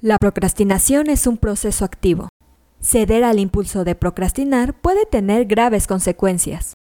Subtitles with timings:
[0.00, 2.28] La procrastinación es un proceso activo.
[2.80, 6.74] Ceder al impulso de procrastinar puede tener graves consecuencias.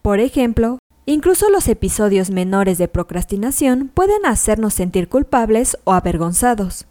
[0.00, 6.86] Por ejemplo, incluso los episodios menores de procrastinación pueden hacernos sentir culpables o avergonzados.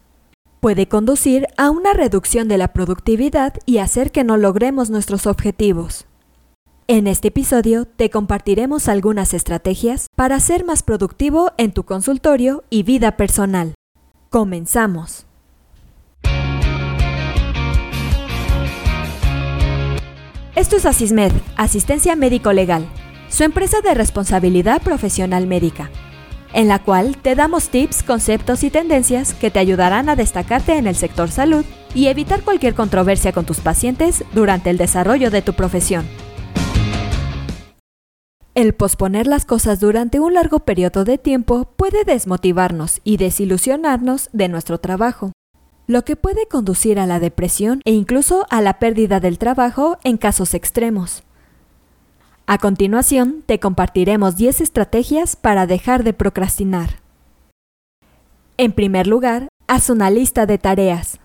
[0.60, 6.06] Puede conducir a una reducción de la productividad y hacer que no logremos nuestros objetivos.
[6.86, 12.84] En este episodio te compartiremos algunas estrategias para ser más productivo en tu consultorio y
[12.84, 13.74] vida personal.
[14.30, 15.26] Comenzamos.
[20.54, 22.86] Esto es Asismed, Asistencia Médico Legal,
[23.30, 25.90] su empresa de responsabilidad profesional médica,
[26.52, 30.88] en la cual te damos tips, conceptos y tendencias que te ayudarán a destacarte en
[30.88, 31.64] el sector salud
[31.96, 36.06] y evitar cualquier controversia con tus pacientes durante el desarrollo de tu profesión.
[38.54, 44.50] El posponer las cosas durante un largo periodo de tiempo puede desmotivarnos y desilusionarnos de
[44.50, 45.32] nuestro trabajo
[45.92, 50.16] lo que puede conducir a la depresión e incluso a la pérdida del trabajo en
[50.16, 51.24] casos extremos.
[52.48, 57.02] A continuación, te compartiremos 10 estrategias para dejar de procrastinar.
[58.56, 61.20] En primer lugar, haz una lista de tareas.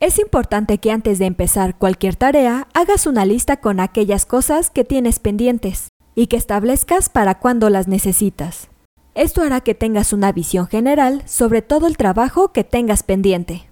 [0.00, 4.84] Es importante que antes de empezar cualquier tarea hagas una lista con aquellas cosas que
[4.84, 8.68] tienes pendientes y que establezcas para cuando las necesitas.
[9.14, 13.68] Esto hará que tengas una visión general sobre todo el trabajo que tengas pendiente.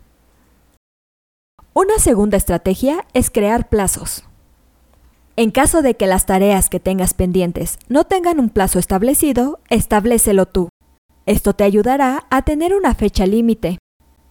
[1.76, 4.22] Una segunda estrategia es crear plazos.
[5.34, 10.46] En caso de que las tareas que tengas pendientes no tengan un plazo establecido, establecelo
[10.46, 10.68] tú.
[11.26, 13.78] Esto te ayudará a tener una fecha límite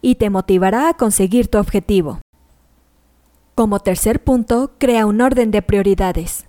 [0.02, 2.22] y te motivará a conseguir tu objetivo.
[3.56, 6.46] Como tercer punto, crea un orden de prioridades.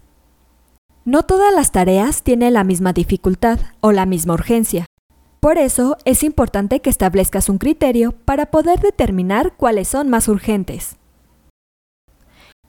[1.05, 4.87] No todas las tareas tienen la misma dificultad o la misma urgencia.
[5.45, 10.97] Por eso es importante que establezcas un criterio para poder determinar cuáles son más urgentes.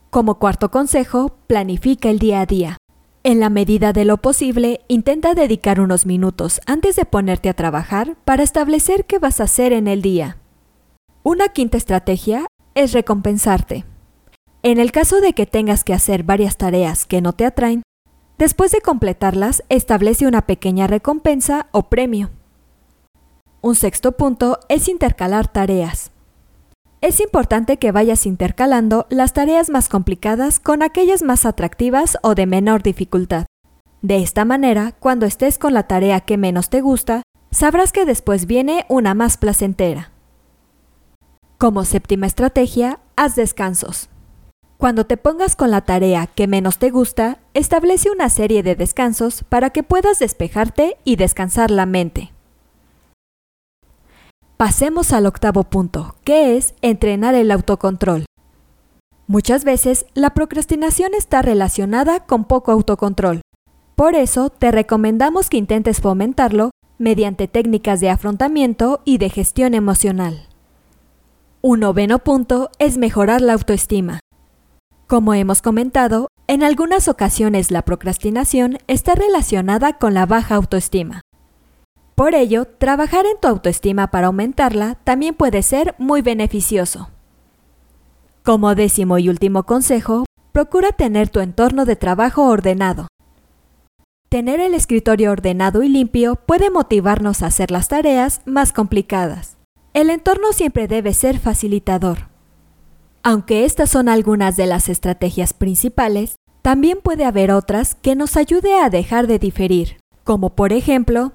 [0.09, 2.77] Como cuarto consejo, planifica el día a día.
[3.23, 8.17] En la medida de lo posible, intenta dedicar unos minutos antes de ponerte a trabajar
[8.25, 10.35] para establecer qué vas a hacer en el día.
[11.23, 13.85] Una quinta estrategia es recompensarte.
[14.63, 17.83] En el caso de que tengas que hacer varias tareas que no te atraen,
[18.37, 22.31] después de completarlas, establece una pequeña recompensa o premio.
[23.65, 26.11] Un sexto punto es intercalar tareas.
[27.01, 32.45] Es importante que vayas intercalando las tareas más complicadas con aquellas más atractivas o de
[32.45, 33.47] menor dificultad.
[34.03, 38.45] De esta manera, cuando estés con la tarea que menos te gusta, sabrás que después
[38.45, 40.11] viene una más placentera.
[41.57, 44.09] Como séptima estrategia, haz descansos.
[44.77, 49.43] Cuando te pongas con la tarea que menos te gusta, establece una serie de descansos
[49.43, 52.34] para que puedas despejarte y descansar la mente.
[54.57, 58.23] Pasemos al octavo punto, que es entrenar el autocontrol.
[59.27, 63.41] Muchas veces la procrastinación está relacionada con poco autocontrol.
[63.95, 70.47] Por eso te recomendamos que intentes fomentarlo mediante técnicas de afrontamiento y de gestión emocional.
[71.61, 74.21] Un noveno punto es mejorar la autoestima.
[75.05, 81.23] Como hemos comentado, en algunas ocasiones la procrastinación está relacionada con la baja autoestima.
[82.15, 87.09] Por ello, trabajar en tu autoestima para aumentarla también puede ser muy beneficioso.
[88.41, 93.07] Como décimo y último consejo, procura tener tu entorno de trabajo ordenado.
[94.29, 99.57] Tener el escritorio ordenado y limpio puede motivarnos a hacer las tareas más complicadas.
[99.93, 102.29] El entorno siempre debe ser facilitador.
[103.23, 108.79] Aunque estas son algunas de las estrategias principales, también puede haber otras que nos ayude
[108.79, 111.33] a dejar de diferir, como por ejemplo,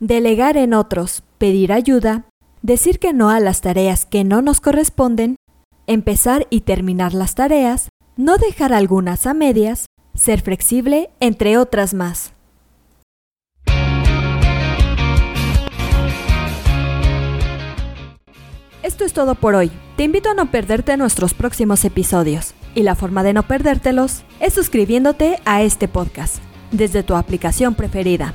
[0.00, 2.24] delegar en otros, pedir ayuda,
[2.62, 5.36] decir que no a las tareas que no nos corresponden,
[5.86, 12.32] empezar y terminar las tareas, no dejar algunas a medias, ser flexible, entre otras más.
[18.82, 19.70] Esto es todo por hoy.
[19.96, 22.54] Te invito a no perderte nuestros próximos episodios.
[22.74, 26.36] Y la forma de no perdértelos es suscribiéndote a este podcast
[26.70, 28.34] desde tu aplicación preferida.